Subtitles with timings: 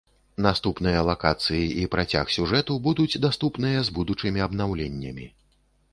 [0.45, 5.33] Наступныя лакацыі і працяг сюжэту будуць даступныя з будучымі абнаўленнямі.